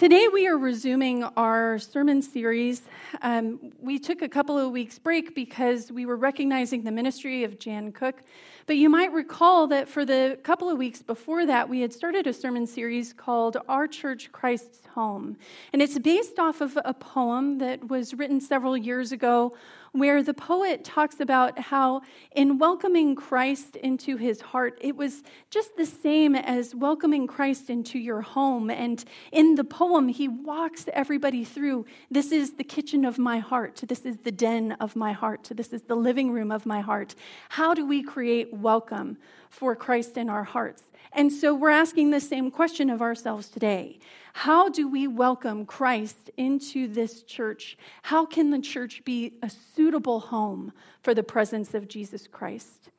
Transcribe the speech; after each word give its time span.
Today, 0.00 0.28
we 0.28 0.46
are 0.46 0.56
resuming 0.56 1.24
our 1.24 1.78
sermon 1.78 2.22
series. 2.22 2.80
Um, 3.20 3.70
we 3.82 3.98
took 3.98 4.22
a 4.22 4.30
couple 4.30 4.56
of 4.56 4.72
weeks' 4.72 4.98
break 4.98 5.34
because 5.34 5.92
we 5.92 6.06
were 6.06 6.16
recognizing 6.16 6.84
the 6.84 6.90
ministry 6.90 7.44
of 7.44 7.58
Jan 7.58 7.92
Cook. 7.92 8.22
But 8.64 8.78
you 8.78 8.88
might 8.88 9.12
recall 9.12 9.66
that 9.66 9.90
for 9.90 10.06
the 10.06 10.38
couple 10.42 10.70
of 10.70 10.78
weeks 10.78 11.02
before 11.02 11.44
that, 11.44 11.68
we 11.68 11.82
had 11.82 11.92
started 11.92 12.26
a 12.26 12.32
sermon 12.32 12.66
series 12.66 13.12
called 13.12 13.58
Our 13.68 13.86
Church 13.86 14.32
Christ's 14.32 14.86
Home. 14.94 15.36
And 15.74 15.82
it's 15.82 15.98
based 15.98 16.38
off 16.38 16.62
of 16.62 16.78
a 16.82 16.94
poem 16.94 17.58
that 17.58 17.90
was 17.90 18.14
written 18.14 18.40
several 18.40 18.78
years 18.78 19.12
ago 19.12 19.54
where 19.92 20.22
the 20.22 20.34
poet 20.34 20.84
talks 20.84 21.20
about 21.20 21.58
how, 21.58 22.02
in 22.32 22.58
welcoming 22.58 23.14
Christ 23.14 23.76
into 23.76 24.16
his 24.16 24.40
heart, 24.40 24.78
it 24.80 24.96
was 24.96 25.22
just 25.50 25.76
the 25.76 25.86
same 25.86 26.34
as 26.34 26.74
welcoming 26.74 27.26
Christ 27.26 27.70
into 27.70 27.98
your 27.98 28.20
home. 28.20 28.70
And 28.70 29.04
in 29.32 29.56
the 29.56 29.64
poem, 29.64 30.08
he 30.08 30.28
walks 30.28 30.86
everybody 30.92 31.44
through 31.44 31.86
this 32.10 32.32
is 32.32 32.54
the 32.54 32.64
kitchen 32.64 33.04
of 33.04 33.18
my 33.18 33.38
heart, 33.38 33.82
this 33.86 34.06
is 34.06 34.18
the 34.18 34.32
den 34.32 34.72
of 34.80 34.96
my 34.96 35.12
heart, 35.12 35.50
this 35.54 35.72
is 35.72 35.82
the 35.82 35.96
living 35.96 36.30
room 36.30 36.52
of 36.52 36.66
my 36.66 36.80
heart. 36.80 37.14
How 37.48 37.74
do 37.74 37.86
we 37.86 38.02
create 38.02 38.52
welcome 38.52 39.18
for 39.48 39.74
Christ 39.74 40.16
in 40.16 40.28
our 40.28 40.44
hearts? 40.44 40.89
And 41.12 41.32
so 41.32 41.54
we're 41.54 41.70
asking 41.70 42.10
the 42.10 42.20
same 42.20 42.50
question 42.50 42.88
of 42.90 43.02
ourselves 43.02 43.48
today. 43.48 43.98
How 44.32 44.68
do 44.68 44.88
we 44.88 45.08
welcome 45.08 45.66
Christ 45.66 46.30
into 46.36 46.86
this 46.86 47.22
church? 47.22 47.76
How 48.02 48.24
can 48.24 48.50
the 48.50 48.60
church 48.60 49.04
be 49.04 49.34
a 49.42 49.50
suitable 49.50 50.20
home 50.20 50.72
for 51.02 51.14
the 51.14 51.24
presence 51.24 51.74
of 51.74 51.88
Jesus 51.88 52.28
Christ? 52.28 52.90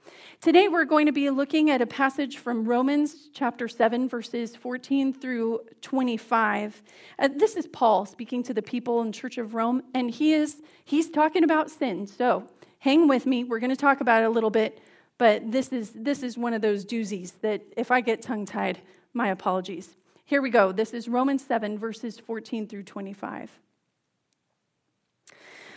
Today, 0.41 0.67
we're 0.67 0.85
going 0.85 1.05
to 1.05 1.11
be 1.11 1.29
looking 1.29 1.69
at 1.69 1.81
a 1.81 1.85
passage 1.85 2.37
from 2.37 2.65
Romans 2.65 3.29
chapter 3.33 3.67
7, 3.67 4.09
verses 4.09 4.55
14 4.55 5.13
through 5.13 5.61
25. 5.81 6.81
Uh, 7.19 7.29
this 7.35 7.55
is 7.55 7.67
Paul 7.67 8.05
speaking 8.05 8.43
to 8.43 8.53
the 8.53 8.61
people 8.61 9.01
in 9.01 9.07
the 9.07 9.13
Church 9.13 9.37
of 9.37 9.53
Rome, 9.53 9.83
and 9.93 10.09
he 10.09 10.33
is 10.33 10.61
he's 10.83 11.09
talking 11.09 11.43
about 11.43 11.69
sin. 11.69 12.07
So 12.07 12.47
hang 12.79 13.07
with 13.07 13.25
me. 13.25 13.43
We're 13.43 13.59
going 13.59 13.69
to 13.69 13.75
talk 13.75 14.01
about 14.01 14.23
it 14.23 14.25
a 14.25 14.29
little 14.29 14.49
bit, 14.49 14.79
but 15.21 15.51
this 15.51 15.71
is 15.71 15.91
this 15.91 16.23
is 16.23 16.35
one 16.35 16.51
of 16.51 16.63
those 16.63 16.83
doozies 16.83 17.33
that 17.41 17.61
if 17.77 17.91
I 17.91 18.01
get 18.01 18.23
tongue 18.23 18.43
tied, 18.43 18.79
my 19.13 19.27
apologies. 19.27 19.95
Here 20.25 20.41
we 20.41 20.49
go. 20.49 20.71
This 20.71 20.95
is 20.95 21.07
Romans 21.07 21.45
7, 21.45 21.77
verses 21.77 22.17
14 22.17 22.65
through 22.65 22.81
25. 22.81 23.51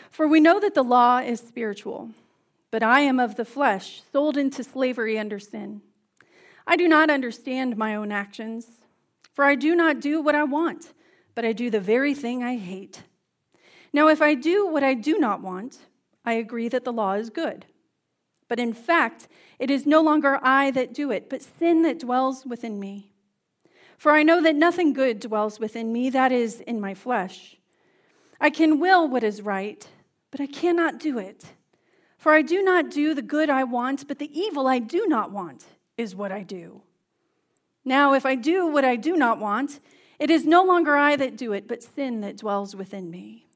For 0.09 0.27
we 0.27 0.41
know 0.41 0.59
that 0.61 0.73
the 0.73 0.83
law 0.83 1.19
is 1.19 1.41
spiritual, 1.41 2.09
but 2.71 2.83
I 2.83 3.01
am 3.01 3.21
of 3.21 3.37
the 3.37 3.45
flesh, 3.45 4.01
sold 4.11 4.39
into 4.39 4.65
slavery 4.65 5.19
under 5.19 5.39
sin. 5.39 5.83
I 6.67 6.77
do 6.77 6.89
not 6.89 7.11
understand 7.11 7.77
my 7.77 7.95
own 7.95 8.13
actions, 8.13 8.67
for 9.35 9.45
I 9.45 9.57
do 9.57 9.75
not 9.75 10.01
do 10.01 10.23
what 10.23 10.35
I 10.35 10.45
want, 10.45 10.95
but 11.35 11.45
I 11.45 11.53
do 11.53 11.69
the 11.69 11.81
very 11.81 12.15
thing 12.15 12.43
I 12.43 12.57
hate. 12.57 13.03
Now, 13.93 14.09
if 14.09 14.23
I 14.23 14.33
do 14.33 14.67
what 14.67 14.83
I 14.83 14.95
do 14.95 15.19
not 15.19 15.43
want, 15.43 15.81
I 16.25 16.33
agree 16.33 16.71
that 16.71 16.85
the 16.85 16.95
law 16.95 17.13
is 17.13 17.29
good. 17.29 17.67
But 18.49 18.59
in 18.59 18.73
fact, 18.73 19.29
it 19.59 19.71
is 19.71 19.87
no 19.87 20.03
longer 20.03 20.39
I 20.43 20.71
that 20.73 20.93
do 20.93 21.11
it, 21.11 21.31
but 21.31 21.43
sin 21.43 21.83
that 21.83 21.99
dwells 21.99 22.45
within 22.45 22.79
me. 22.79 23.13
For 23.97 24.13
I 24.13 24.23
know 24.23 24.43
that 24.43 24.57
nothing 24.57 24.93
good 24.93 25.21
dwells 25.21 25.59
within 25.59 25.93
me, 25.93 26.11
that 26.11 26.33
is, 26.33 26.61
in 26.61 26.81
my 26.81 26.95
flesh. 26.95 27.57
I 28.41 28.51
can 28.51 28.79
will 28.79 29.09
what 29.09 29.25
is 29.25 29.41
right, 29.41 29.87
but 30.31 30.41
I 30.41 30.47
cannot 30.47 30.99
do 30.99 31.19
it. 31.19 31.45
For 32.19 32.33
I 32.33 32.43
do 32.43 32.63
not 32.63 32.91
do 32.91 33.15
the 33.15 33.23
good 33.23 33.49
I 33.49 33.65
want, 33.65 34.09
but 34.09 34.19
the 34.19 34.39
evil 34.39 34.67
I 34.67 34.79
do 34.79 35.07
not 35.07 35.31
want 35.31 35.65
is 35.97 36.15
what 36.15 36.33
I 36.33 36.43
do. 36.43 36.83
Now, 37.85 38.15
if 38.15 38.27
I 38.27 38.35
do 38.35 38.67
what 38.67 38.85
I 38.85 38.97
do 38.97 39.17
not 39.17 39.39
want, 39.39 39.81
it 40.19 40.31
is 40.31 40.47
no 40.47 40.65
longer 40.65 40.97
I 40.97 41.17
that 41.17 41.37
do 41.37 41.53
it, 41.53 41.69
but 41.69 41.83
sin 41.83 42.21
that 42.23 42.39
dwells 42.39 42.75
within 42.75 43.11
me. 43.11 43.47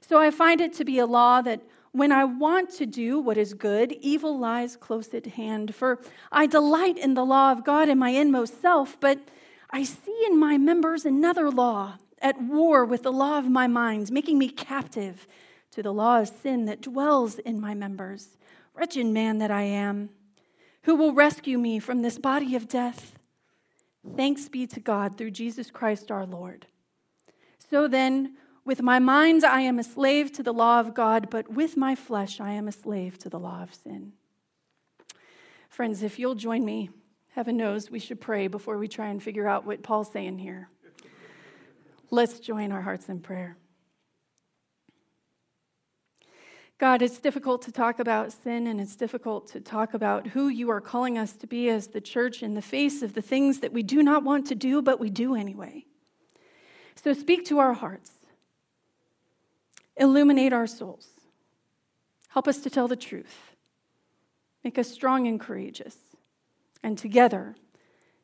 So 0.00 0.18
I 0.18 0.30
find 0.30 0.60
it 0.60 0.72
to 0.74 0.84
be 0.84 0.98
a 0.98 1.06
law 1.06 1.42
that 1.42 1.62
when 1.96 2.12
I 2.12 2.24
want 2.24 2.68
to 2.74 2.84
do 2.84 3.18
what 3.18 3.38
is 3.38 3.54
good, 3.54 3.92
evil 4.02 4.38
lies 4.38 4.76
close 4.76 5.14
at 5.14 5.24
hand. 5.24 5.74
For 5.74 5.98
I 6.30 6.46
delight 6.46 6.98
in 6.98 7.14
the 7.14 7.24
law 7.24 7.52
of 7.52 7.64
God 7.64 7.88
in 7.88 7.98
my 7.98 8.10
inmost 8.10 8.60
self, 8.60 9.00
but 9.00 9.18
I 9.70 9.82
see 9.82 10.24
in 10.26 10.38
my 10.38 10.58
members 10.58 11.06
another 11.06 11.50
law 11.50 11.94
at 12.20 12.40
war 12.40 12.84
with 12.84 13.02
the 13.02 13.12
law 13.12 13.38
of 13.38 13.48
my 13.48 13.66
mind, 13.66 14.12
making 14.12 14.38
me 14.38 14.50
captive 14.50 15.26
to 15.70 15.82
the 15.82 15.92
law 15.92 16.20
of 16.20 16.28
sin 16.28 16.66
that 16.66 16.82
dwells 16.82 17.38
in 17.38 17.60
my 17.60 17.74
members. 17.74 18.36
Wretched 18.74 19.06
man 19.06 19.38
that 19.38 19.50
I 19.50 19.62
am, 19.62 20.10
who 20.82 20.96
will 20.96 21.14
rescue 21.14 21.56
me 21.56 21.78
from 21.78 22.02
this 22.02 22.18
body 22.18 22.54
of 22.54 22.68
death? 22.68 23.18
Thanks 24.16 24.50
be 24.50 24.66
to 24.66 24.80
God 24.80 25.16
through 25.16 25.30
Jesus 25.30 25.70
Christ 25.70 26.10
our 26.10 26.26
Lord. 26.26 26.66
So 27.70 27.88
then, 27.88 28.36
with 28.66 28.82
my 28.82 28.98
mind 28.98 29.44
I 29.44 29.62
am 29.62 29.78
a 29.78 29.84
slave 29.84 30.30
to 30.32 30.42
the 30.42 30.52
law 30.52 30.80
of 30.80 30.92
God, 30.92 31.30
but 31.30 31.50
with 31.50 31.76
my 31.76 31.94
flesh 31.94 32.40
I 32.40 32.52
am 32.52 32.68
a 32.68 32.72
slave 32.72 33.16
to 33.20 33.30
the 33.30 33.38
law 33.38 33.62
of 33.62 33.74
sin. 33.74 34.12
Friends, 35.70 36.02
if 36.02 36.18
you'll 36.18 36.34
join 36.34 36.64
me 36.64 36.90
Heaven 37.36 37.58
knows 37.58 37.90
we 37.90 37.98
should 37.98 38.18
pray 38.18 38.46
before 38.46 38.78
we 38.78 38.88
try 38.88 39.08
and 39.08 39.22
figure 39.22 39.46
out 39.46 39.66
what 39.66 39.82
Paul's 39.82 40.10
saying 40.10 40.38
here. 40.38 40.70
Let's 42.10 42.40
join 42.40 42.72
our 42.72 42.80
hearts 42.80 43.10
in 43.10 43.20
prayer. 43.20 43.58
God, 46.78 47.02
it's 47.02 47.18
difficult 47.18 47.60
to 47.62 47.72
talk 47.72 47.98
about 47.98 48.32
sin 48.32 48.66
and 48.66 48.80
it's 48.80 48.96
difficult 48.96 49.48
to 49.48 49.60
talk 49.60 49.92
about 49.92 50.28
who 50.28 50.48
you 50.48 50.70
are 50.70 50.80
calling 50.80 51.18
us 51.18 51.34
to 51.34 51.46
be 51.46 51.68
as 51.68 51.88
the 51.88 52.00
church 52.00 52.42
in 52.42 52.54
the 52.54 52.62
face 52.62 53.02
of 53.02 53.12
the 53.12 53.20
things 53.20 53.60
that 53.60 53.74
we 53.74 53.82
do 53.82 54.02
not 54.02 54.24
want 54.24 54.46
to 54.46 54.54
do, 54.54 54.80
but 54.80 54.98
we 54.98 55.10
do 55.10 55.34
anyway. 55.34 55.84
So 56.94 57.12
speak 57.12 57.44
to 57.46 57.58
our 57.58 57.74
hearts, 57.74 58.12
illuminate 59.96 60.52
our 60.52 60.66
souls, 60.66 61.08
help 62.28 62.48
us 62.48 62.58
to 62.58 62.70
tell 62.70 62.88
the 62.88 62.96
truth, 62.96 63.56
make 64.62 64.78
us 64.78 64.90
strong 64.90 65.26
and 65.26 65.40
courageous 65.40 65.96
and 66.82 66.96
together 66.96 67.56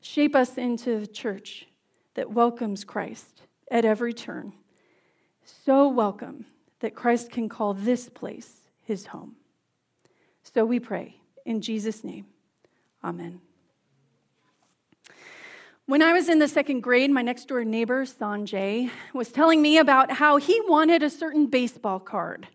shape 0.02 0.34
us 0.34 0.58
into 0.58 0.98
a 0.98 1.06
church 1.06 1.66
that 2.14 2.30
welcomes 2.30 2.84
Christ 2.84 3.42
at 3.70 3.84
every 3.84 4.12
turn. 4.12 4.52
So 5.44 5.88
welcome 5.88 6.44
that 6.80 6.94
Christ 6.94 7.30
can 7.30 7.48
call 7.48 7.72
this 7.72 8.08
place 8.08 8.52
his 8.82 9.06
home. 9.06 9.36
So 10.42 10.64
we 10.64 10.80
pray 10.80 11.16
in 11.46 11.60
Jesus' 11.60 12.04
name. 12.04 12.26
Amen. 13.02 13.40
When 15.92 16.00
I 16.00 16.14
was 16.14 16.30
in 16.30 16.38
the 16.38 16.48
second 16.48 16.80
grade, 16.80 17.10
my 17.10 17.20
next 17.20 17.48
door 17.48 17.62
neighbor, 17.66 18.06
Sanjay, 18.06 18.88
was 19.12 19.28
telling 19.28 19.60
me 19.60 19.76
about 19.76 20.10
how 20.10 20.38
he 20.38 20.58
wanted 20.62 21.02
a 21.02 21.10
certain 21.10 21.44
baseball 21.44 22.00
card. 22.00 22.48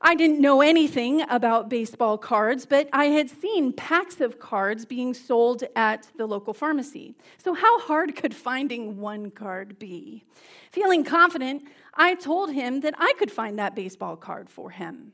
I 0.00 0.16
didn't 0.16 0.40
know 0.40 0.60
anything 0.60 1.22
about 1.30 1.68
baseball 1.68 2.18
cards, 2.18 2.66
but 2.66 2.88
I 2.92 3.04
had 3.04 3.30
seen 3.30 3.72
packs 3.72 4.20
of 4.20 4.40
cards 4.40 4.84
being 4.84 5.14
sold 5.14 5.62
at 5.76 6.08
the 6.18 6.26
local 6.26 6.52
pharmacy. 6.52 7.14
So, 7.38 7.54
how 7.54 7.78
hard 7.78 8.16
could 8.16 8.34
finding 8.34 8.98
one 8.98 9.30
card 9.30 9.78
be? 9.78 10.24
Feeling 10.72 11.04
confident, 11.04 11.62
I 11.94 12.16
told 12.16 12.50
him 12.50 12.80
that 12.80 12.94
I 12.98 13.12
could 13.16 13.30
find 13.30 13.60
that 13.60 13.76
baseball 13.76 14.16
card 14.16 14.50
for 14.50 14.70
him. 14.70 15.12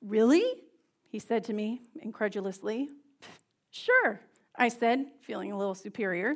Really? 0.00 0.50
He 1.10 1.18
said 1.18 1.44
to 1.44 1.52
me 1.52 1.82
incredulously. 2.00 2.88
Sure, 3.70 4.22
I 4.58 4.68
said, 4.68 5.06
feeling 5.22 5.52
a 5.52 5.56
little 5.56 5.74
superior. 5.74 6.34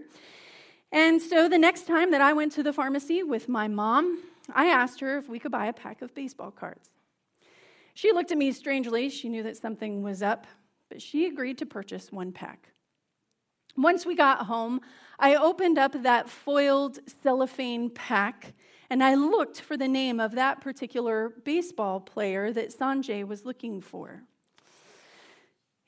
And 0.92 1.20
so 1.20 1.48
the 1.48 1.58
next 1.58 1.86
time 1.86 2.10
that 2.12 2.20
I 2.20 2.32
went 2.32 2.52
to 2.52 2.62
the 2.62 2.72
pharmacy 2.72 3.22
with 3.22 3.48
my 3.48 3.68
mom, 3.68 4.22
I 4.54 4.66
asked 4.66 5.00
her 5.00 5.18
if 5.18 5.28
we 5.28 5.38
could 5.38 5.52
buy 5.52 5.66
a 5.66 5.72
pack 5.72 6.02
of 6.02 6.14
baseball 6.14 6.50
cards. 6.50 6.90
She 7.94 8.12
looked 8.12 8.30
at 8.30 8.38
me 8.38 8.52
strangely. 8.52 9.10
She 9.10 9.28
knew 9.28 9.42
that 9.42 9.56
something 9.56 10.02
was 10.02 10.22
up, 10.22 10.46
but 10.88 11.02
she 11.02 11.26
agreed 11.26 11.58
to 11.58 11.66
purchase 11.66 12.12
one 12.12 12.32
pack. 12.32 12.68
Once 13.76 14.06
we 14.06 14.14
got 14.14 14.46
home, 14.46 14.80
I 15.18 15.34
opened 15.34 15.78
up 15.78 16.02
that 16.02 16.28
foiled 16.28 16.98
cellophane 17.22 17.90
pack 17.90 18.52
and 18.90 19.02
I 19.02 19.14
looked 19.14 19.60
for 19.60 19.78
the 19.78 19.88
name 19.88 20.20
of 20.20 20.32
that 20.32 20.60
particular 20.60 21.30
baseball 21.44 21.98
player 21.98 22.52
that 22.52 22.78
Sanjay 22.78 23.26
was 23.26 23.46
looking 23.46 23.80
for. 23.80 24.22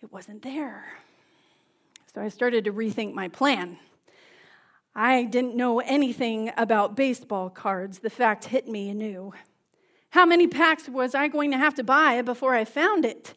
It 0.03 0.11
wasn't 0.11 0.43
there. 0.43 0.87
So 2.15 2.21
I 2.21 2.29
started 2.29 2.65
to 2.67 2.73
rethink 2.73 3.13
my 3.13 3.27
plan. 3.27 3.77
I 4.95 5.25
didn't 5.25 5.57
know 5.57 5.81
anything 5.81 6.53
about 6.57 6.95
baseball 6.95 7.51
cards. 7.51 7.99
The 7.99 8.11
fact 8.11 8.45
hit 8.45 8.69
me 8.69 8.89
anew. 8.89 9.33
How 10.11 10.25
many 10.25 10.47
packs 10.47 10.89
was 10.89 11.17
I 11.17 11.27
going 11.27 11.51
to 11.51 11.59
have 11.59 11.75
to 11.75 11.83
buy 11.83 12.23
before 12.23 12.55
I 12.55 12.65
found 12.65 13.05
it? 13.05 13.35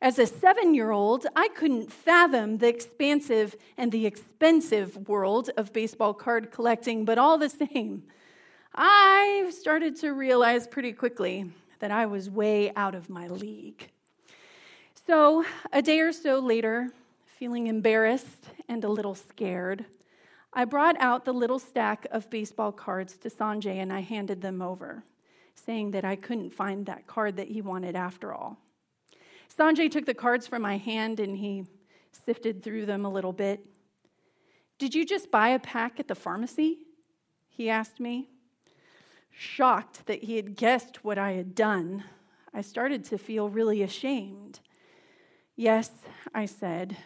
As 0.00 0.16
a 0.20 0.28
seven 0.28 0.74
year 0.74 0.92
old, 0.92 1.26
I 1.34 1.48
couldn't 1.48 1.92
fathom 1.92 2.58
the 2.58 2.68
expansive 2.68 3.56
and 3.76 3.90
the 3.90 4.06
expensive 4.06 5.08
world 5.08 5.50
of 5.56 5.72
baseball 5.72 6.14
card 6.14 6.52
collecting, 6.52 7.04
but 7.04 7.18
all 7.18 7.36
the 7.36 7.48
same, 7.48 8.04
I 8.72 9.50
started 9.50 9.96
to 9.96 10.12
realize 10.12 10.68
pretty 10.68 10.92
quickly 10.92 11.50
that 11.80 11.90
I 11.90 12.06
was 12.06 12.30
way 12.30 12.72
out 12.76 12.94
of 12.94 13.10
my 13.10 13.26
league. 13.26 13.90
So, 15.04 15.44
a 15.72 15.82
day 15.82 15.98
or 15.98 16.12
so 16.12 16.38
later, 16.38 16.92
feeling 17.38 17.68
embarrassed 17.68 18.46
and 18.68 18.82
a 18.82 18.88
little 18.88 19.14
scared, 19.14 19.84
I 20.52 20.64
brought 20.64 21.00
out 21.00 21.24
the 21.24 21.32
little 21.32 21.60
stack 21.60 22.04
of 22.10 22.28
baseball 22.30 22.72
cards 22.72 23.16
to 23.18 23.30
Sanjay 23.30 23.76
and 23.76 23.92
I 23.92 24.00
handed 24.00 24.42
them 24.42 24.60
over, 24.60 25.04
saying 25.54 25.92
that 25.92 26.04
I 26.04 26.16
couldn't 26.16 26.50
find 26.50 26.84
that 26.86 27.06
card 27.06 27.36
that 27.36 27.46
he 27.46 27.62
wanted 27.62 27.94
after 27.94 28.34
all. 28.34 28.58
Sanjay 29.56 29.88
took 29.88 30.04
the 30.04 30.14
cards 30.14 30.48
from 30.48 30.62
my 30.62 30.78
hand 30.78 31.20
and 31.20 31.36
he 31.36 31.64
sifted 32.10 32.60
through 32.60 32.86
them 32.86 33.04
a 33.04 33.10
little 33.10 33.32
bit. 33.32 33.64
Did 34.78 34.96
you 34.96 35.04
just 35.04 35.30
buy 35.30 35.50
a 35.50 35.60
pack 35.60 36.00
at 36.00 36.08
the 36.08 36.16
pharmacy? 36.16 36.78
He 37.48 37.70
asked 37.70 38.00
me. 38.00 38.30
Shocked 39.30 40.06
that 40.06 40.24
he 40.24 40.34
had 40.34 40.56
guessed 40.56 41.04
what 41.04 41.18
I 41.18 41.32
had 41.32 41.54
done, 41.54 42.02
I 42.52 42.62
started 42.62 43.04
to 43.04 43.18
feel 43.18 43.48
really 43.48 43.82
ashamed. 43.82 44.58
Yes, 45.54 45.90
I 46.34 46.46
said, 46.46 46.96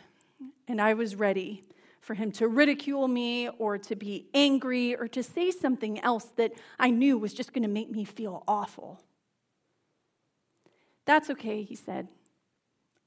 and 0.68 0.80
I 0.80 0.94
was 0.94 1.16
ready 1.16 1.64
for 2.00 2.14
him 2.14 2.32
to 2.32 2.48
ridicule 2.48 3.06
me 3.06 3.48
or 3.48 3.78
to 3.78 3.94
be 3.94 4.26
angry 4.34 4.96
or 4.96 5.06
to 5.08 5.22
say 5.22 5.50
something 5.50 6.00
else 6.00 6.24
that 6.36 6.52
I 6.78 6.90
knew 6.90 7.16
was 7.16 7.32
just 7.32 7.52
going 7.52 7.62
to 7.62 7.68
make 7.68 7.90
me 7.90 8.04
feel 8.04 8.42
awful. 8.48 9.00
That's 11.04 11.30
okay, 11.30 11.62
he 11.62 11.76
said. 11.76 12.08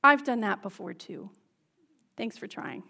I've 0.03 0.23
done 0.23 0.41
that 0.41 0.61
before 0.61 0.93
too. 0.93 1.29
Thanks 2.17 2.37
for 2.37 2.47
trying. 2.47 2.83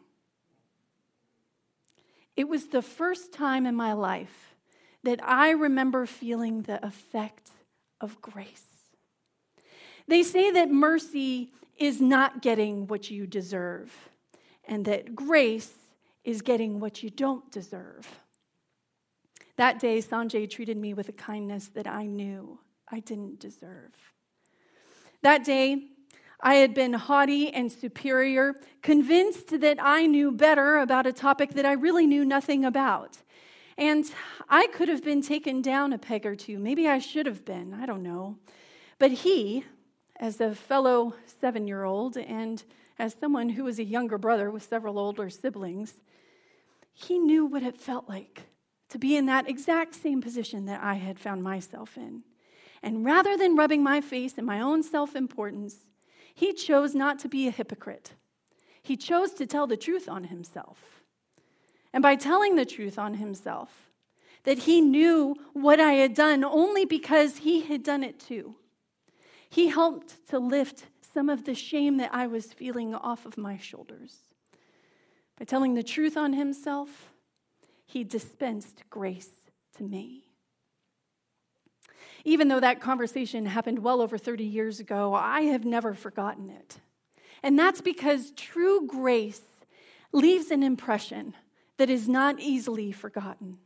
It 2.35 2.47
was 2.49 2.67
the 2.67 2.81
first 2.81 3.31
time 3.31 3.65
in 3.65 3.75
my 3.75 3.93
life 3.93 4.55
that 5.03 5.19
I 5.23 5.51
remember 5.51 6.05
feeling 6.05 6.63
the 6.63 6.85
effect 6.85 7.49
of 8.01 8.21
grace. 8.21 8.65
They 10.07 10.23
say 10.23 10.51
that 10.51 10.69
mercy 10.69 11.51
is 11.77 12.01
not 12.01 12.41
getting 12.41 12.87
what 12.87 13.09
you 13.09 13.25
deserve, 13.25 13.91
and 14.67 14.85
that 14.85 15.15
grace 15.15 15.73
is 16.23 16.41
getting 16.41 16.79
what 16.79 17.03
you 17.03 17.09
don't 17.09 17.51
deserve. 17.51 18.07
That 19.57 19.79
day, 19.79 19.99
Sanjay 19.99 20.49
treated 20.49 20.77
me 20.77 20.93
with 20.93 21.07
a 21.07 21.13
kindness 21.13 21.67
that 21.67 21.87
I 21.87 22.05
knew 22.05 22.59
I 22.89 22.99
didn't 22.99 23.39
deserve. 23.39 23.93
That 25.21 25.43
day, 25.43 25.87
I 26.41 26.55
had 26.55 26.73
been 26.73 26.93
haughty 26.93 27.51
and 27.51 27.71
superior, 27.71 28.55
convinced 28.81 29.59
that 29.61 29.77
I 29.81 30.05
knew 30.05 30.31
better 30.31 30.77
about 30.77 31.07
a 31.07 31.13
topic 31.13 31.53
that 31.53 31.65
I 31.65 31.71
really 31.73 32.05
knew 32.05 32.25
nothing 32.25 32.65
about. 32.65 33.17
And 33.77 34.05
I 34.49 34.67
could 34.67 34.89
have 34.89 35.03
been 35.03 35.21
taken 35.21 35.61
down 35.61 35.93
a 35.93 35.97
peg 35.97 36.25
or 36.25 36.35
two. 36.35 36.59
Maybe 36.59 36.87
I 36.87 36.99
should 36.99 37.25
have 37.25 37.45
been. 37.45 37.73
I 37.73 37.85
don't 37.85 38.03
know. 38.03 38.37
But 38.99 39.11
he, 39.11 39.65
as 40.17 40.39
a 40.39 40.55
fellow 40.55 41.15
seven 41.25 41.67
year 41.67 41.83
old 41.83 42.17
and 42.17 42.63
as 42.97 43.13
someone 43.13 43.49
who 43.49 43.63
was 43.63 43.79
a 43.79 43.83
younger 43.83 44.17
brother 44.17 44.49
with 44.49 44.63
several 44.63 44.97
older 44.97 45.29
siblings, 45.29 45.95
he 46.93 47.19
knew 47.19 47.45
what 47.45 47.63
it 47.63 47.77
felt 47.77 48.07
like 48.07 48.43
to 48.89 48.97
be 48.97 49.15
in 49.17 49.25
that 49.25 49.49
exact 49.49 49.95
same 49.95 50.21
position 50.21 50.65
that 50.65 50.81
I 50.81 50.95
had 50.95 51.19
found 51.19 51.43
myself 51.43 51.97
in. 51.97 52.23
And 52.81 53.03
rather 53.03 53.35
than 53.35 53.55
rubbing 53.55 53.83
my 53.83 53.99
face 53.99 54.37
in 54.37 54.45
my 54.45 54.61
own 54.61 54.83
self 54.83 55.15
importance, 55.15 55.77
he 56.33 56.53
chose 56.53 56.93
not 56.93 57.19
to 57.19 57.29
be 57.29 57.47
a 57.47 57.51
hypocrite. 57.51 58.13
He 58.81 58.95
chose 58.95 59.31
to 59.33 59.47
tell 59.47 59.67
the 59.67 59.77
truth 59.77 60.07
on 60.07 60.25
himself. 60.25 61.01
And 61.91 62.03
by 62.03 62.15
telling 62.15 62.55
the 62.55 62.65
truth 62.65 62.99
on 62.99 63.15
himself, 63.15 63.91
that 64.43 64.59
he 64.59 64.79
knew 64.79 65.35
what 65.53 65.79
I 65.79 65.93
had 65.93 66.13
done 66.13 66.43
only 66.43 66.85
because 66.85 67.37
he 67.37 67.61
had 67.61 67.83
done 67.83 68.03
it 68.03 68.19
too, 68.19 68.55
he 69.49 69.67
helped 69.67 70.27
to 70.27 70.37
lift 70.37 70.85
some 71.15 71.29
of 71.29 71.45
the 71.45 71.55
shame 71.55 71.95
that 71.95 72.13
I 72.13 72.27
was 72.27 72.51
feeling 72.51 72.93
off 72.93 73.25
of 73.25 73.37
my 73.37 73.57
shoulders. 73.57 74.17
By 75.39 75.45
telling 75.45 75.73
the 75.73 75.81
truth 75.81 76.17
on 76.17 76.33
himself, 76.33 77.09
he 77.85 78.03
dispensed 78.03 78.83
grace 78.89 79.29
to 79.77 79.83
me. 79.83 80.25
Even 82.25 82.49
though 82.49 82.59
that 82.59 82.81
conversation 82.81 83.45
happened 83.45 83.79
well 83.79 84.01
over 84.01 84.17
30 84.17 84.43
years 84.43 84.81
ago, 84.81 85.13
I 85.13 85.43
have 85.43 85.63
never 85.63 85.93
forgotten 85.93 86.49
it. 86.49 86.79
And 87.41 87.57
that's 87.57 87.79
because 87.79 88.31
true 88.31 88.85
grace 88.85 89.41
leaves 90.11 90.51
an 90.51 90.63
impression 90.63 91.33
that 91.77 91.89
is 91.89 92.09
not 92.09 92.41
easily 92.41 92.91
forgotten, 92.91 93.59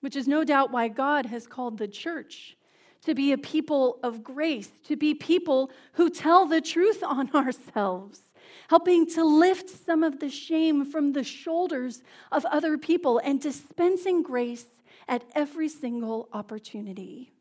which 0.00 0.16
is 0.16 0.26
no 0.26 0.42
doubt 0.44 0.72
why 0.72 0.88
God 0.88 1.26
has 1.26 1.46
called 1.46 1.76
the 1.76 1.88
church 1.88 2.56
to 3.02 3.14
be 3.14 3.32
a 3.32 3.38
people 3.38 3.98
of 4.02 4.22
grace, 4.22 4.68
to 4.84 4.96
be 4.96 5.14
people 5.14 5.70
who 5.94 6.10
tell 6.10 6.46
the 6.46 6.60
truth 6.60 7.02
on 7.02 7.30
ourselves, 7.34 8.20
helping 8.68 9.06
to 9.10 9.24
lift 9.24 9.70
some 9.70 10.02
of 10.02 10.20
the 10.20 10.30
shame 10.30 10.84
from 10.84 11.12
the 11.12 11.24
shoulders 11.24 12.02
of 12.30 12.44
other 12.46 12.76
people 12.76 13.18
and 13.18 13.40
dispensing 13.40 14.22
grace 14.22 14.66
at 15.08 15.24
every 15.34 15.68
single 15.68 16.28
opportunity. 16.32 17.32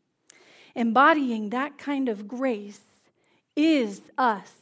Embodying 0.76 1.50
that 1.50 1.78
kind 1.78 2.10
of 2.10 2.28
grace 2.28 2.82
is 3.56 4.02
us 4.18 4.54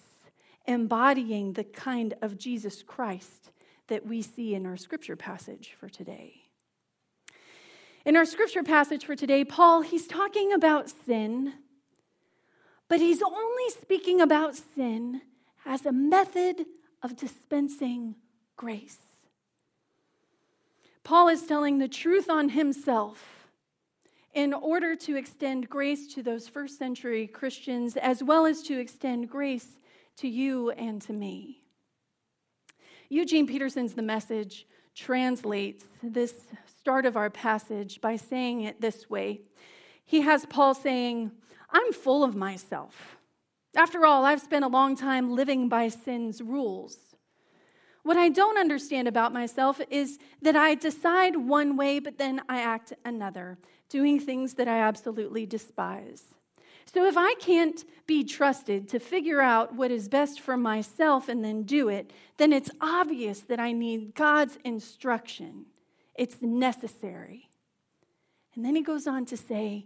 embodying 0.68 1.54
the 1.54 1.64
kind 1.64 2.14
of 2.22 2.38
Jesus 2.38 2.84
Christ 2.84 3.52
that 3.88 4.06
we 4.06 4.22
see 4.22 4.54
in 4.54 4.66
our 4.66 4.78
scripture 4.78 5.16
passage 5.16 5.76
for 5.80 5.88
today. 5.88 6.47
In 8.08 8.16
our 8.16 8.24
scripture 8.24 8.64
passage 8.64 9.04
for 9.04 9.18
today, 9.18 9.44
Paul, 9.44 9.82
he's 9.82 10.08
talking 10.08 10.54
about 10.54 10.90
sin, 10.90 11.52
but 12.88 13.02
he's 13.02 13.22
only 13.22 13.70
speaking 13.82 14.22
about 14.22 14.56
sin 14.56 15.20
as 15.66 15.86
a 15.86 15.92
method 15.92 16.68
of 17.04 17.18
dispensing 17.18 18.16
grace. 18.56 18.96
Paul 21.04 21.28
is 21.28 21.46
telling 21.46 21.80
the 21.80 21.90
truth 21.90 22.30
on 22.30 22.48
himself 22.48 23.50
in 24.34 24.54
order 24.54 24.96
to 24.96 25.18
extend 25.18 25.68
grace 25.68 26.08
to 26.14 26.24
those 26.24 26.48
first 26.48 26.80
century 26.80 27.28
Christians, 27.28 27.98
as 27.98 28.24
well 28.24 28.46
as 28.46 28.62
to 28.64 28.80
extend 28.80 29.30
grace 29.30 29.68
to 30.16 30.30
you 30.30 30.72
and 30.72 31.02
to 31.02 31.12
me. 31.12 31.58
Eugene 33.10 33.48
Peterson's 33.48 33.96
The 33.96 34.02
Message 34.02 34.66
translates 34.96 35.84
this 36.02 36.34
start 36.88 37.06
of 37.06 37.18
our 37.18 37.30
passage 37.30 38.00
by 38.00 38.16
saying 38.16 38.62
it 38.62 38.80
this 38.80 39.10
way. 39.10 39.42
He 40.06 40.22
has 40.22 40.46
Paul 40.46 40.74
saying, 40.74 41.32
I'm 41.70 41.92
full 41.92 42.24
of 42.24 42.34
myself. 42.34 43.18
After 43.76 44.06
all, 44.06 44.24
I've 44.24 44.40
spent 44.40 44.64
a 44.64 44.70
long 44.70 44.96
time 44.96 45.36
living 45.36 45.68
by 45.68 45.90
sin's 45.90 46.42
rules. 46.42 46.96
What 48.04 48.16
I 48.16 48.30
don't 48.30 48.58
understand 48.58 49.06
about 49.06 49.34
myself 49.34 49.82
is 49.90 50.18
that 50.42 50.56
I 50.56 50.76
decide 50.76 51.36
one 51.36 51.76
way, 51.76 52.00
but 52.00 52.18
then 52.18 52.42
I 52.48 52.62
act 52.62 52.94
another 53.04 53.58
doing 53.90 54.18
things 54.18 54.54
that 54.54 54.70
I 54.70 54.80
absolutely 54.80 55.46
despise. 55.46 56.24
So 56.86 57.06
if 57.06 57.18
I 57.18 57.34
can't 57.34 57.84
be 58.06 58.24
trusted 58.24 58.88
to 58.88 59.00
figure 59.00 59.42
out 59.42 59.76
what 59.76 59.92
is 59.92 60.08
best 60.08 60.40
for 60.40 60.56
myself 60.56 61.28
and 61.28 61.44
then 61.44 61.64
do 61.64 61.90
it, 61.90 62.12
then 62.38 62.54
it's 62.54 62.72
obvious 62.80 63.42
that 63.42 63.60
I 63.60 63.74
need 63.74 64.16
God's 64.16 64.58
instruction. 64.64 65.66
It's 66.18 66.42
necessary. 66.42 67.50
And 68.56 68.66
then 68.66 68.76
he 68.76 68.82
goes 68.82 69.06
on 69.06 69.26
to 69.28 69.38
say, 69.38 69.86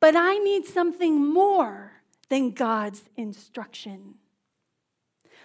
but 0.00 0.16
I 0.16 0.38
need 0.38 0.66
something 0.66 1.24
more 1.24 1.92
than 2.28 2.50
God's 2.50 3.04
instruction. 3.16 4.14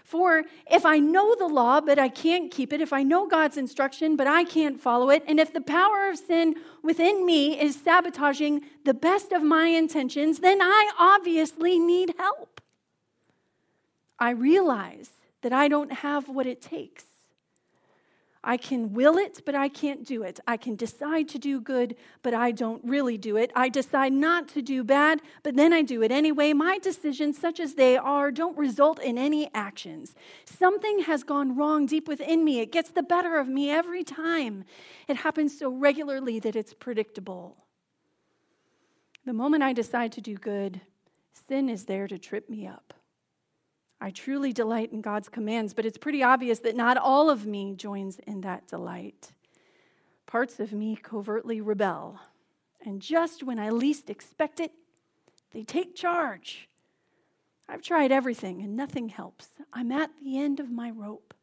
For 0.04 0.44
if 0.72 0.86
I 0.86 0.98
know 0.98 1.36
the 1.36 1.48
law, 1.48 1.82
but 1.82 2.00
I 2.00 2.10
can't 2.10 2.50
keep 2.50 2.74
it, 2.74 2.82
if 2.82 2.92
I 2.92 3.04
know 3.04 3.28
God's 3.28 3.58
instruction, 3.58 4.16
but 4.16 4.26
I 4.26 4.44
can't 4.44 4.82
follow 4.82 5.10
it, 5.12 5.24
and 5.28 5.40
if 5.40 5.54
the 5.54 5.62
power 5.62 6.10
of 6.10 6.18
sin 6.18 6.56
within 6.82 7.26
me 7.26 7.60
is 7.60 7.80
sabotaging 7.80 8.62
the 8.86 8.94
best 8.94 9.32
of 9.32 9.44
my 9.44 9.68
intentions, 9.68 10.40
then 10.40 10.62
I 10.62 10.92
obviously 10.98 11.78
need 11.78 12.16
help. 12.18 12.60
I 14.18 14.32
realize 14.32 15.12
that 15.42 15.54
I 15.54 15.68
don't 15.68 15.92
have 15.92 16.28
what 16.28 16.48
it 16.48 16.62
takes 16.62 17.06
I 18.44 18.56
can 18.56 18.94
will 18.94 19.18
it, 19.18 19.42
but 19.46 19.54
I 19.54 19.68
can't 19.68 20.06
do 20.06 20.24
it. 20.24 20.40
I 20.48 20.56
can 20.56 20.76
decide 20.76 21.28
to 21.30 21.38
do 21.38 21.60
good, 21.60 21.96
but 22.22 22.34
I 22.34 22.52
don't 22.52 22.82
really 22.86 23.18
do 23.18 23.36
it. 23.36 23.52
I 23.54 23.68
decide 23.68 24.14
not 24.14 24.48
to 24.50 24.62
do 24.62 24.84
bad, 24.84 25.22
but 25.44 25.58
then 25.58 25.74
I 25.74 25.82
do 25.82 26.02
it 26.04 26.12
anyway. 26.12 26.54
My 26.54 26.78
decisions, 26.78 27.38
such 27.38 27.60
as 27.60 27.76
they 27.76 27.98
are, 27.98 28.32
don't 28.32 28.58
result 28.58 29.00
in 29.02 29.18
any 29.18 29.50
actions. 29.54 30.16
Something 30.46 31.00
has 31.00 31.24
gone 31.24 31.58
wrong 31.58 31.86
deep 31.86 32.08
within 32.08 32.46
me. 32.46 32.62
It 32.62 32.72
gets 32.72 32.92
the 32.92 33.04
better 33.04 33.38
of 33.38 33.50
me 33.50 33.70
every 33.70 34.06
time. 34.06 34.64
It 35.10 35.18
happens 35.18 35.58
so 35.60 35.70
regularly 35.70 36.40
that 36.40 36.56
it's 36.56 36.74
predictable. 36.74 37.58
The 39.26 39.34
moment 39.34 39.64
I 39.64 39.74
decide 39.74 40.14
to 40.14 40.22
do 40.22 40.36
good, 40.36 40.80
sin 41.34 41.68
is 41.68 41.86
there 41.86 42.08
to 42.08 42.18
trip 42.18 42.50
me 42.50 42.66
up. 42.66 42.94
I 44.02 44.12
truly 44.12 44.54
delight 44.54 44.92
in 44.92 45.02
God's 45.02 45.28
commands, 45.28 45.74
but 45.74 45.86
it's 45.86 45.98
pretty 45.98 46.24
obvious 46.24 46.60
that 46.60 46.76
not 46.76 46.98
all 46.98 47.30
of 47.30 47.46
me 47.46 47.74
joins 47.76 48.20
in 48.20 48.42
that 48.42 48.68
delight. 48.68 49.32
Parts 50.26 50.60
of 50.60 50.72
me 50.72 50.96
covertly 50.96 51.60
rebel, 51.60 52.20
and 52.86 53.02
just 53.02 53.44
when 53.44 53.60
I 53.60 53.72
least 53.72 54.10
expect 54.10 54.60
it, 54.60 54.72
they 55.52 55.64
take 55.64 55.96
charge. 55.96 56.70
I've 57.68 57.82
tried 57.82 58.12
everything 58.12 58.62
and 58.62 58.76
nothing 58.76 59.10
helps. 59.10 59.50
I'm 59.74 59.92
at 59.92 60.12
the 60.24 60.40
end 60.40 60.60
of 60.60 60.72
my 60.72 60.90
rope. 60.90 61.34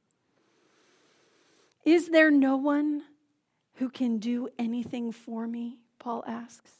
Is 1.84 2.08
there 2.08 2.30
no 2.32 2.56
one 2.56 3.02
who 3.74 3.88
can 3.88 4.18
do 4.18 4.48
anything 4.58 5.12
for 5.12 5.46
me? 5.46 5.78
Paul 5.98 6.24
asks. 6.26 6.72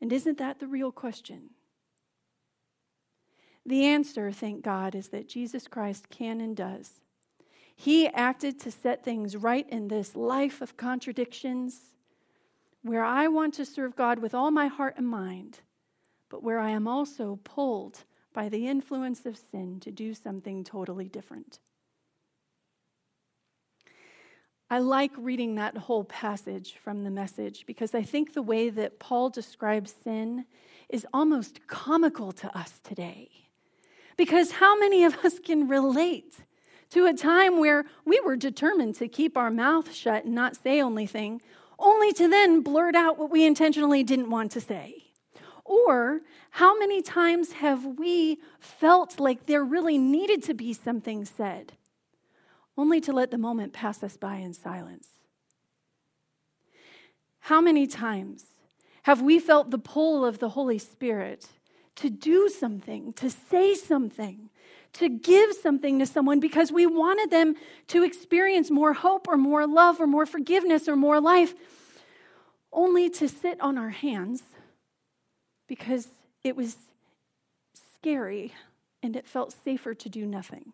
And 0.00 0.12
isn't 0.12 0.38
that 0.38 0.58
the 0.58 0.66
real 0.66 0.92
question? 0.92 1.50
The 3.66 3.84
answer, 3.84 4.30
thank 4.30 4.62
God, 4.62 4.94
is 4.94 5.08
that 5.08 5.28
Jesus 5.28 5.66
Christ 5.66 6.10
can 6.10 6.40
and 6.40 6.56
does. 6.56 7.00
He 7.74 8.06
acted 8.08 8.60
to 8.60 8.70
set 8.70 9.02
things 9.02 9.36
right 9.36 9.68
in 9.68 9.88
this 9.88 10.14
life 10.14 10.60
of 10.60 10.76
contradictions 10.76 11.80
where 12.82 13.04
I 13.04 13.28
want 13.28 13.54
to 13.54 13.64
serve 13.64 13.96
God 13.96 14.18
with 14.18 14.34
all 14.34 14.50
my 14.50 14.66
heart 14.66 14.94
and 14.98 15.08
mind, 15.08 15.60
but 16.28 16.42
where 16.42 16.58
I 16.58 16.70
am 16.70 16.86
also 16.86 17.40
pulled 17.42 18.04
by 18.34 18.48
the 18.48 18.68
influence 18.68 19.24
of 19.24 19.38
sin 19.38 19.80
to 19.80 19.90
do 19.90 20.12
something 20.12 20.62
totally 20.62 21.08
different. 21.08 21.58
I 24.70 24.78
like 24.80 25.12
reading 25.16 25.54
that 25.54 25.76
whole 25.76 26.04
passage 26.04 26.76
from 26.82 27.04
the 27.04 27.10
message 27.10 27.64
because 27.66 27.94
I 27.94 28.02
think 28.02 28.32
the 28.32 28.42
way 28.42 28.70
that 28.70 28.98
Paul 28.98 29.30
describes 29.30 29.94
sin 30.02 30.46
is 30.88 31.06
almost 31.12 31.66
comical 31.66 32.32
to 32.32 32.58
us 32.58 32.80
today. 32.82 33.43
Because 34.16 34.52
how 34.52 34.78
many 34.78 35.04
of 35.04 35.16
us 35.24 35.38
can 35.38 35.68
relate 35.68 36.36
to 36.90 37.06
a 37.06 37.14
time 37.14 37.58
where 37.58 37.84
we 38.04 38.20
were 38.20 38.36
determined 38.36 38.94
to 38.96 39.08
keep 39.08 39.36
our 39.36 39.50
mouth 39.50 39.92
shut 39.92 40.24
and 40.24 40.34
not 40.34 40.56
say 40.56 40.80
only 40.80 41.06
thing, 41.06 41.40
only 41.78 42.12
to 42.12 42.28
then 42.28 42.60
blurt 42.60 42.94
out 42.94 43.18
what 43.18 43.30
we 43.30 43.44
intentionally 43.44 44.02
didn't 44.02 44.30
want 44.30 44.52
to 44.52 44.60
say? 44.60 45.04
Or 45.64 46.20
how 46.50 46.78
many 46.78 47.02
times 47.02 47.52
have 47.52 47.84
we 47.84 48.38
felt 48.60 49.18
like 49.18 49.46
there 49.46 49.64
really 49.64 49.98
needed 49.98 50.42
to 50.44 50.54
be 50.54 50.72
something 50.72 51.24
said? 51.24 51.72
only 52.76 53.00
to 53.00 53.12
let 53.12 53.30
the 53.30 53.38
moment 53.38 53.72
pass 53.72 54.02
us 54.02 54.16
by 54.16 54.36
in 54.36 54.52
silence. 54.52 55.08
How 57.40 57.60
many 57.60 57.86
times 57.86 58.46
have 59.02 59.20
we 59.20 59.38
felt 59.38 59.70
the 59.70 59.78
pull 59.78 60.24
of 60.24 60.38
the 60.38 60.50
Holy 60.50 60.78
Spirit 60.78 61.48
to 61.96 62.10
do 62.10 62.48
something, 62.48 63.12
to 63.14 63.30
say 63.30 63.74
something, 63.74 64.50
to 64.94 65.08
give 65.08 65.52
something 65.54 65.98
to 65.98 66.06
someone 66.06 66.40
because 66.40 66.70
we 66.72 66.86
wanted 66.86 67.30
them 67.30 67.54
to 67.88 68.02
experience 68.02 68.70
more 68.70 68.92
hope 68.92 69.26
or 69.28 69.36
more 69.36 69.66
love 69.66 70.00
or 70.00 70.06
more 70.06 70.26
forgiveness 70.26 70.88
or 70.88 70.96
more 70.96 71.20
life, 71.20 71.54
only 72.72 73.08
to 73.10 73.28
sit 73.28 73.60
on 73.60 73.78
our 73.78 73.90
hands 73.90 74.42
because 75.68 76.08
it 76.42 76.56
was 76.56 76.76
scary 77.94 78.52
and 79.02 79.16
it 79.16 79.26
felt 79.26 79.54
safer 79.64 79.94
to 79.94 80.08
do 80.08 80.26
nothing? 80.26 80.72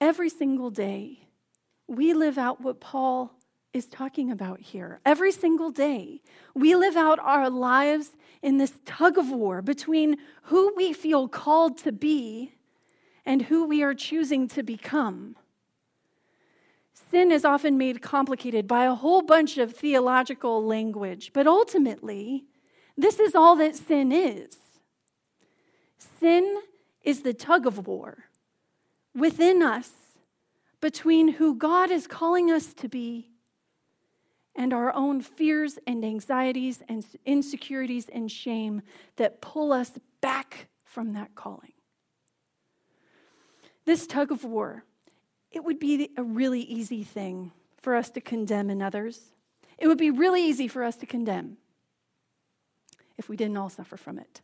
Every 0.00 0.28
single 0.28 0.70
day, 0.70 1.20
we 1.88 2.12
live 2.12 2.36
out 2.36 2.60
what 2.60 2.80
Paul 2.80 3.32
is 3.72 3.86
talking 3.86 4.30
about 4.30 4.60
here. 4.60 5.00
Every 5.04 5.32
single 5.32 5.70
day, 5.70 6.20
we 6.54 6.74
live 6.74 6.96
out 6.96 7.18
our 7.18 7.48
lives 7.48 8.10
in 8.46 8.58
this 8.58 8.78
tug 8.84 9.18
of 9.18 9.28
war 9.28 9.60
between 9.60 10.16
who 10.42 10.72
we 10.76 10.92
feel 10.92 11.26
called 11.26 11.76
to 11.76 11.90
be 11.90 12.54
and 13.24 13.42
who 13.42 13.66
we 13.66 13.82
are 13.82 13.92
choosing 13.92 14.46
to 14.46 14.62
become. 14.62 15.34
Sin 17.10 17.32
is 17.32 17.44
often 17.44 17.76
made 17.76 18.00
complicated 18.00 18.68
by 18.68 18.84
a 18.84 18.94
whole 18.94 19.20
bunch 19.20 19.58
of 19.58 19.74
theological 19.74 20.64
language, 20.64 21.32
but 21.32 21.48
ultimately, 21.48 22.44
this 22.96 23.18
is 23.18 23.34
all 23.34 23.56
that 23.56 23.74
sin 23.74 24.12
is. 24.12 24.56
Sin 26.20 26.62
is 27.02 27.22
the 27.22 27.34
tug 27.34 27.66
of 27.66 27.88
war 27.88 28.26
within 29.12 29.60
us 29.60 29.90
between 30.80 31.32
who 31.32 31.56
God 31.56 31.90
is 31.90 32.06
calling 32.06 32.52
us 32.52 32.72
to 32.74 32.88
be 32.88 33.32
and 34.56 34.72
our 34.72 34.92
own 34.94 35.20
fears 35.20 35.78
and 35.86 36.04
anxieties 36.04 36.82
and 36.88 37.04
insecurities 37.24 38.08
and 38.08 38.30
shame 38.30 38.82
that 39.16 39.40
pull 39.40 39.72
us 39.72 39.92
back 40.20 40.68
from 40.84 41.12
that 41.12 41.34
calling. 41.34 41.72
This 43.84 44.06
tug 44.06 44.32
of 44.32 44.44
war, 44.44 44.84
it 45.52 45.62
would 45.62 45.78
be 45.78 46.10
a 46.16 46.22
really 46.22 46.62
easy 46.62 47.04
thing 47.04 47.52
for 47.80 47.94
us 47.94 48.10
to 48.10 48.20
condemn 48.20 48.70
in 48.70 48.82
others. 48.82 49.20
It 49.78 49.86
would 49.86 49.98
be 49.98 50.10
really 50.10 50.42
easy 50.42 50.66
for 50.66 50.82
us 50.82 50.96
to 50.96 51.06
condemn 51.06 51.58
if 53.16 53.28
we 53.28 53.36
didn't 53.36 53.56
all 53.56 53.68
suffer 53.68 53.96
from 53.96 54.18
it. 54.18 54.40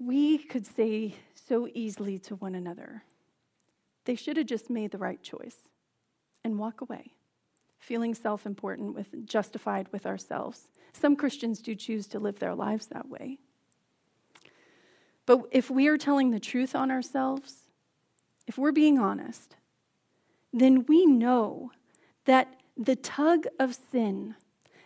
we 0.00 0.38
could 0.38 0.66
say 0.66 1.14
so 1.34 1.68
easily 1.74 2.18
to 2.18 2.34
one 2.36 2.54
another, 2.54 3.04
they 4.04 4.14
should 4.14 4.36
have 4.36 4.46
just 4.46 4.70
made 4.70 4.90
the 4.90 4.98
right 4.98 5.22
choice 5.22 5.68
and 6.42 6.58
walk 6.58 6.80
away, 6.80 7.12
feeling 7.78 8.14
self 8.14 8.46
important, 8.46 8.94
with, 8.94 9.26
justified 9.26 9.88
with 9.92 10.06
ourselves. 10.06 10.68
Some 10.92 11.16
Christians 11.16 11.60
do 11.60 11.74
choose 11.74 12.06
to 12.08 12.18
live 12.18 12.38
their 12.38 12.54
lives 12.54 12.86
that 12.86 13.08
way. 13.08 13.38
But 15.26 15.42
if 15.52 15.70
we 15.70 15.86
are 15.88 15.98
telling 15.98 16.30
the 16.30 16.40
truth 16.40 16.74
on 16.74 16.90
ourselves, 16.90 17.54
if 18.46 18.58
we're 18.58 18.72
being 18.72 18.98
honest, 18.98 19.54
then 20.52 20.84
we 20.86 21.06
know 21.06 21.70
that 22.24 22.48
the 22.76 22.96
tug 22.96 23.46
of 23.58 23.78
sin, 23.92 24.34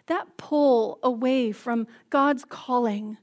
that 0.07 0.37
pull 0.37 0.99
away 1.03 1.53
from 1.53 1.87
God's 2.11 2.45
calling, 2.45 3.17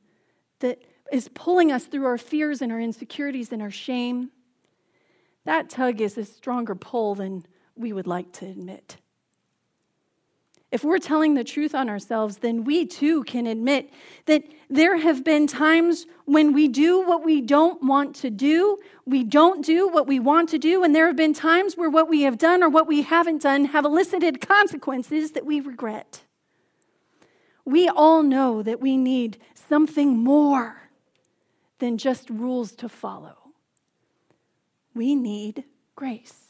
that 0.60 0.82
is 1.12 1.28
pulling 1.28 1.72
us 1.72 1.86
through 1.86 2.06
our 2.06 2.18
fears 2.18 2.62
and 2.62 2.72
our 2.72 2.80
insecurities 2.80 3.52
and 3.52 3.62
our 3.62 3.70
shame, 3.70 4.32
that 5.46 5.70
tug 5.70 6.02
is 6.02 6.18
a 6.18 6.26
stronger 6.26 6.76
pull 6.76 7.16
than 7.16 7.46
we 7.76 7.94
would 7.94 8.08
like 8.08 8.32
to 8.34 8.46
admit. 8.46 8.98
If 10.72 10.86
we're 10.86 11.00
telling 11.00 11.34
the 11.34 11.44
truth 11.44 11.76
on 11.76 11.90
ourselves, 11.90 12.38
then 12.38 12.64
we 12.64 12.86
too 12.86 13.26
can 13.26 13.46
admit 13.46 13.92
that 14.26 14.44
there 14.70 14.98
have 14.98 15.22
been 15.22 15.46
times 15.46 16.06
when 16.24 16.54
we 16.54 16.70
do 16.70 17.02
what 17.06 17.26
we 17.26 17.42
don't 17.42 17.84
want 17.84 18.16
to 18.18 18.30
do, 18.30 18.78
we 19.06 19.26
don't 19.26 19.66
do 19.66 19.90
what 19.90 20.08
we 20.08 20.18
want 20.18 20.48
to 20.50 20.58
do, 20.58 20.82
and 20.82 20.96
there 20.96 21.08
have 21.08 21.18
been 21.18 21.34
times 21.34 21.76
where 21.76 21.90
what 21.90 22.08
we 22.08 22.22
have 22.22 22.38
done 22.38 22.64
or 22.64 22.70
what 22.70 22.88
we 22.88 23.02
haven't 23.02 23.42
done 23.42 23.66
have 23.66 23.84
elicited 23.84 24.40
consequences 24.40 25.32
that 25.32 25.46
we 25.46 25.60
regret. 25.60 26.22
We 27.66 27.90
all 27.90 28.24
know 28.24 28.64
that 28.64 28.80
we 28.80 28.96
need 28.96 29.40
something 29.54 30.18
more 30.18 30.90
than 31.80 31.98
just 31.98 32.30
rules 32.30 32.72
to 32.74 32.88
follow. 32.88 33.41
We 34.94 35.16
need 35.16 35.64
grace. 35.96 36.42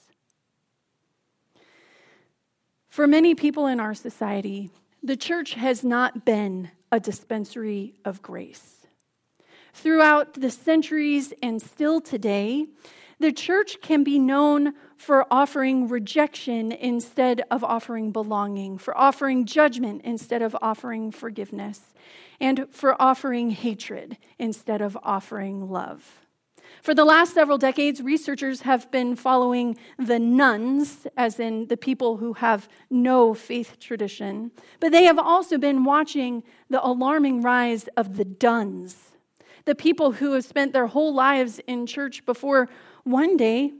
For 2.90 3.08
many 3.08 3.36
people 3.36 3.68
in 3.68 3.80
our 3.80 3.94
society, 3.94 4.70
the 5.02 5.16
church 5.16 5.54
has 5.54 5.84
not 5.84 6.26
been 6.26 6.72
a 6.92 7.00
dispensary 7.00 7.96
of 8.04 8.22
grace. 8.22 8.86
Throughout 9.74 10.34
the 10.34 10.52
centuries 10.52 11.34
and 11.42 11.62
still 11.62 12.02
today, 12.02 12.68
the 13.20 13.32
church 13.32 13.78
can 13.82 14.04
be 14.04 14.20
known 14.20 14.74
for 14.98 15.26
offering 15.32 15.88
rejection 15.88 16.72
instead 16.72 17.44
of 17.50 17.64
offering 17.64 18.12
belonging, 18.12 18.78
for 18.78 18.98
offering 18.98 19.46
judgment 19.46 20.02
instead 20.04 20.42
of 20.42 20.58
offering 20.62 21.12
forgiveness, 21.12 21.94
and 22.40 22.68
for 22.72 23.00
offering 23.02 23.52
hatred 23.52 24.18
instead 24.38 24.82
of 24.82 24.98
offering 25.04 25.70
love. 25.70 26.21
For 26.82 26.96
the 26.96 27.06
last 27.06 27.36
several 27.36 27.60
decades, 27.60 28.02
researchers 28.02 28.62
have 28.62 28.90
been 28.90 29.16
following 29.16 29.78
the 30.00 30.18
nones, 30.18 31.06
as 31.16 31.40
in 31.40 31.68
the 31.68 31.78
people 31.78 32.18
who 32.18 32.34
have 32.34 32.68
no 32.90 33.36
faith 33.36 33.78
tradition, 33.80 34.52
but 34.80 34.92
they 34.92 35.04
have 35.04 35.20
also 35.20 35.60
been 35.60 35.84
watching 35.84 36.44
the 36.72 36.84
alarming 36.84 37.44
rise 37.44 37.88
of 37.96 38.18
the 38.18 38.26
dones, 38.26 39.12
the 39.66 39.76
people 39.76 40.14
who 40.14 40.32
have 40.34 40.44
spent 40.44 40.74
their 40.74 40.88
whole 40.88 41.14
lives 41.14 41.60
in 41.68 41.86
church 41.86 42.26
before 42.26 42.68
one 43.04 43.38
day 43.38 43.74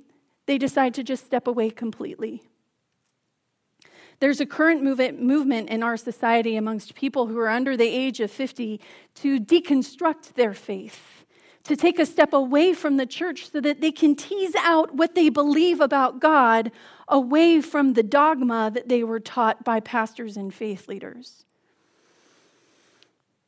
they 0.46 0.60
decide 0.60 0.94
to 0.94 1.04
just 1.04 1.26
step 1.26 1.48
away 1.48 1.72
completely. 1.72 2.44
There's 4.20 4.40
a 4.40 4.46
current 4.46 4.84
movement 4.84 5.70
in 5.70 5.82
our 5.82 5.98
society 5.98 6.56
amongst 6.56 6.94
people 6.94 7.26
who 7.26 7.40
are 7.40 7.50
under 7.50 7.76
the 7.76 7.88
age 7.88 8.20
of 8.20 8.30
50 8.30 8.80
to 9.16 9.40
deconstruct 9.40 10.34
their 10.34 10.54
faith, 10.54 11.26
to 11.64 11.76
take 11.76 12.00
a 12.00 12.06
step 12.06 12.34
away 12.34 12.74
from 12.74 12.98
the 12.98 13.06
church 13.06 13.50
so 13.52 13.62
that 13.62 13.82
they 13.82 13.92
can 13.92 14.16
tease 14.16 14.56
out 14.58 14.96
what 14.96 15.16
they 15.16 15.30
believe 15.30 15.80
about 15.80 16.20
God 16.20 16.72
away 17.08 17.62
from 17.62 17.94
the 17.94 18.04
dogma 18.04 18.72
that 18.74 18.90
they 18.90 19.04
were 19.04 19.20
taught 19.20 19.64
by 19.64 19.80
pastors 19.80 20.38
and 20.38 20.54
faith 20.54 20.88
leaders. 20.88 21.46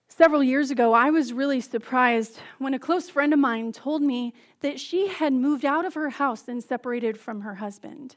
Several 0.08 0.44
years 0.44 0.70
ago, 0.70 0.94
I 0.94 1.10
was 1.10 1.34
really 1.34 1.60
surprised 1.60 2.38
when 2.60 2.76
a 2.76 2.80
close 2.80 3.10
friend 3.10 3.34
of 3.34 3.40
mine 3.40 3.72
told 3.72 4.04
me 4.04 4.36
that 4.60 4.80
she 4.80 5.08
had 5.08 5.34
moved 5.34 5.66
out 5.66 5.86
of 5.86 5.96
her 5.96 6.12
house 6.12 6.48
and 6.48 6.64
separated 6.64 7.18
from 7.18 7.42
her 7.42 7.56
husband. 7.56 8.16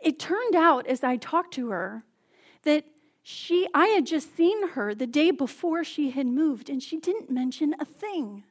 It 0.00 0.18
turned 0.18 0.56
out, 0.56 0.86
as 0.86 1.04
I 1.04 1.16
talked 1.16 1.52
to 1.54 1.68
her, 1.68 2.04
that 2.62 2.86
she, 3.22 3.68
I 3.74 3.88
had 3.88 4.06
just 4.06 4.34
seen 4.34 4.68
her 4.68 4.94
the 4.94 5.06
day 5.06 5.30
before 5.30 5.84
she 5.84 6.10
had 6.10 6.26
moved, 6.26 6.70
and 6.70 6.82
she 6.82 6.96
didn't 6.96 7.30
mention 7.30 7.74
a 7.78 7.84
thing 7.84 8.44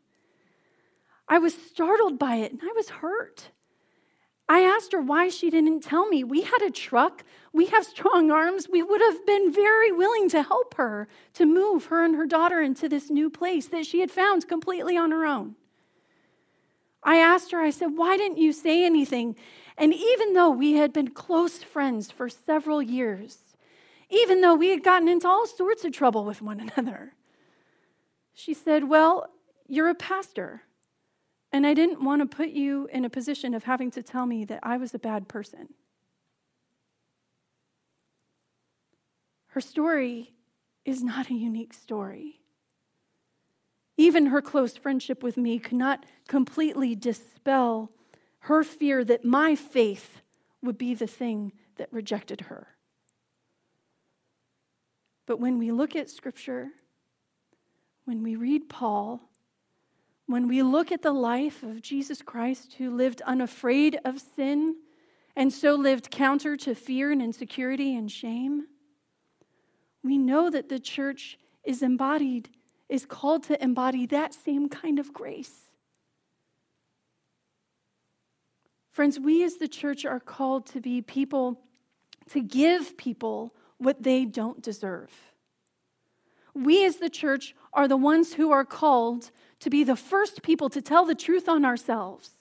I 1.31 1.38
was 1.38 1.55
startled 1.55 2.19
by 2.19 2.35
it 2.35 2.51
and 2.51 2.59
I 2.61 2.73
was 2.75 2.89
hurt. 2.89 3.51
I 4.50 4.63
asked 4.63 4.91
her 4.91 5.01
why 5.01 5.29
she 5.29 5.50
didn't 5.50 5.79
tell 5.79 6.09
me. 6.09 6.25
We 6.25 6.41
had 6.41 6.61
a 6.61 6.69
truck, 6.69 7.23
we 7.53 7.67
have 7.67 7.85
strong 7.85 8.31
arms. 8.31 8.67
We 8.69 8.83
would 8.83 9.00
have 9.00 9.25
been 9.25 9.50
very 9.50 9.93
willing 9.93 10.27
to 10.31 10.43
help 10.43 10.73
her 10.73 11.07
to 11.35 11.45
move 11.45 11.85
her 11.85 12.03
and 12.03 12.17
her 12.17 12.25
daughter 12.25 12.59
into 12.59 12.89
this 12.89 13.09
new 13.09 13.29
place 13.29 13.67
that 13.67 13.85
she 13.85 14.01
had 14.01 14.11
found 14.11 14.50
completely 14.50 14.97
on 14.97 15.11
her 15.11 15.25
own. 15.25 15.55
I 17.01 17.15
asked 17.15 17.53
her, 17.53 17.61
I 17.61 17.69
said, 17.69 17.95
Why 17.95 18.17
didn't 18.17 18.38
you 18.38 18.51
say 18.51 18.85
anything? 18.85 19.38
And 19.77 19.93
even 19.93 20.33
though 20.33 20.50
we 20.50 20.73
had 20.73 20.91
been 20.91 21.11
close 21.11 21.63
friends 21.63 22.11
for 22.11 22.27
several 22.27 22.81
years, 22.81 23.38
even 24.09 24.41
though 24.41 24.55
we 24.55 24.67
had 24.67 24.83
gotten 24.83 25.07
into 25.07 25.29
all 25.29 25.47
sorts 25.47 25.85
of 25.85 25.93
trouble 25.93 26.25
with 26.25 26.41
one 26.41 26.59
another, 26.59 27.13
she 28.33 28.53
said, 28.53 28.89
Well, 28.89 29.29
you're 29.69 29.89
a 29.89 29.95
pastor. 29.95 30.63
And 31.51 31.67
I 31.67 31.74
didn't 31.74 32.03
want 32.03 32.22
to 32.22 32.36
put 32.36 32.50
you 32.50 32.88
in 32.91 33.03
a 33.03 33.10
position 33.10 33.53
of 33.53 33.65
having 33.65 33.91
to 33.91 34.03
tell 34.03 34.25
me 34.25 34.46
that 34.46 34.60
I 34.63 34.77
was 34.77 34.93
a 34.93 35.00
bad 35.00 35.27
person. 35.27 35.70
Her 39.48 39.62
story 39.62 40.34
is 40.86 41.03
not 41.03 41.29
a 41.29 41.34
unique 41.34 41.74
story. 41.74 42.39
Even 43.98 44.27
her 44.27 44.41
close 44.41 44.77
friendship 44.77 45.22
with 45.22 45.36
me 45.36 45.60
could 45.60 45.77
not 45.77 46.05
completely 46.27 46.96
dispel 46.96 47.91
her 48.46 48.63
fear 48.63 49.03
that 49.03 49.25
my 49.25 49.55
faith 49.55 50.22
would 50.62 50.77
be 50.77 50.93
the 50.93 51.08
thing 51.08 51.51
that 51.75 51.91
rejected 51.91 52.41
her. 52.41 52.67
But 55.25 55.39
when 55.39 55.58
we 55.58 55.72
look 55.72 55.96
at 55.96 56.10
Scripture, 56.10 56.70
when 58.05 58.24
we 58.24 58.36
read 58.36 58.70
Paul, 58.70 59.22
when 60.31 60.47
we 60.47 60.63
look 60.63 60.91
at 60.91 61.01
the 61.01 61.11
life 61.11 61.63
of 61.63 61.81
Jesus 61.81 62.21
Christ, 62.21 62.75
who 62.77 62.95
lived 62.95 63.21
unafraid 63.23 64.00
of 64.05 64.19
sin 64.19 64.75
and 65.35 65.51
so 65.51 65.75
lived 65.75 66.11
counter 66.11 66.57
to 66.57 66.75
fear 66.75 67.11
and 67.11 67.21
insecurity 67.21 67.95
and 67.95 68.11
shame, 68.11 68.67
we 70.03 70.17
know 70.17 70.50
that 70.50 70.69
the 70.69 70.79
church 70.79 71.38
is 71.63 71.81
embodied, 71.81 72.50
is 72.89 73.05
called 73.05 73.43
to 73.43 73.63
embody 73.63 74.05
that 74.07 74.33
same 74.33 74.69
kind 74.69 75.00
of 75.00 75.13
grace. 75.13 75.69
Friends, 78.91 79.19
we 79.19 79.43
as 79.43 79.55
the 79.55 79.67
church 79.67 80.05
are 80.05 80.19
called 80.19 80.65
to 80.67 80.81
be 80.81 81.01
people, 81.01 81.61
to 82.29 82.41
give 82.41 82.97
people 82.97 83.53
what 83.77 84.03
they 84.03 84.25
don't 84.25 84.61
deserve. 84.61 85.11
We 86.53 86.85
as 86.85 86.97
the 86.97 87.09
church 87.09 87.55
are 87.73 87.87
the 87.87 87.97
ones 87.97 88.33
who 88.33 88.51
are 88.51 88.65
called 88.65 89.31
to 89.59 89.69
be 89.69 89.83
the 89.83 89.95
first 89.95 90.41
people 90.41 90.69
to 90.69 90.81
tell 90.81 91.05
the 91.05 91.15
truth 91.15 91.47
on 91.47 91.63
ourselves 91.63 92.31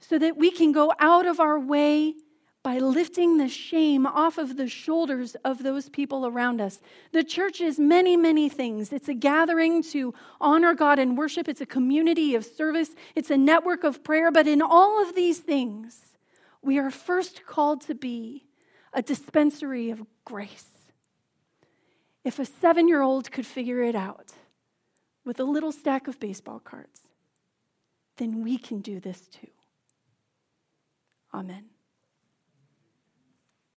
so 0.00 0.18
that 0.18 0.36
we 0.36 0.50
can 0.50 0.72
go 0.72 0.92
out 0.98 1.26
of 1.26 1.40
our 1.40 1.58
way 1.58 2.14
by 2.62 2.78
lifting 2.78 3.38
the 3.38 3.48
shame 3.48 4.06
off 4.06 4.36
of 4.36 4.56
the 4.56 4.68
shoulders 4.68 5.34
of 5.44 5.62
those 5.62 5.88
people 5.88 6.26
around 6.26 6.60
us. 6.60 6.80
The 7.12 7.24
church 7.24 7.60
is 7.60 7.78
many, 7.78 8.16
many 8.16 8.50
things. 8.50 8.92
It's 8.92 9.08
a 9.08 9.14
gathering 9.14 9.82
to 9.84 10.12
honor 10.40 10.74
God 10.74 10.98
and 10.98 11.16
worship, 11.16 11.48
it's 11.48 11.62
a 11.62 11.66
community 11.66 12.34
of 12.34 12.44
service, 12.44 12.90
it's 13.14 13.30
a 13.30 13.36
network 13.36 13.84
of 13.84 14.04
prayer. 14.04 14.30
But 14.30 14.46
in 14.46 14.60
all 14.60 15.00
of 15.00 15.14
these 15.14 15.38
things, 15.38 16.00
we 16.60 16.78
are 16.78 16.90
first 16.90 17.46
called 17.46 17.80
to 17.82 17.94
be 17.94 18.44
a 18.92 19.00
dispensary 19.00 19.90
of 19.90 20.04
grace. 20.24 20.79
If 22.24 22.38
a 22.38 22.44
seven 22.44 22.88
year 22.88 23.00
old 23.00 23.30
could 23.30 23.46
figure 23.46 23.82
it 23.82 23.94
out 23.94 24.32
with 25.24 25.40
a 25.40 25.44
little 25.44 25.72
stack 25.72 26.08
of 26.08 26.20
baseball 26.20 26.60
cards, 26.60 27.00
then 28.16 28.42
we 28.42 28.58
can 28.58 28.80
do 28.80 29.00
this 29.00 29.26
too. 29.26 29.48
Amen. 31.32 31.64